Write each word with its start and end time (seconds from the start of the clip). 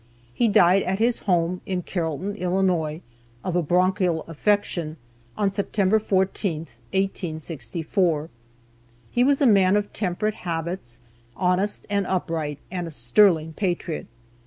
He 0.33 0.47
died 0.47 0.81
at 0.81 0.97
his 0.97 1.19
home, 1.29 1.61
in 1.67 1.83
Carrollton, 1.83 2.35
Illinois, 2.35 3.01
of 3.43 3.55
a 3.55 3.61
bronchial 3.61 4.23
affection, 4.23 4.97
on 5.37 5.51
September 5.51 5.99
14th, 5.99 6.79
1864. 6.91 8.31
He 9.11 9.23
was 9.23 9.43
a 9.43 9.45
man 9.45 9.75
of 9.75 9.93
temperate 9.93 10.33
habits, 10.41 10.99
honest 11.37 11.85
and 11.87 12.07
upright, 12.07 12.57
and 12.71 12.87
a 12.87 12.89
sterling 12.89 13.53
patriot. 13.53 14.07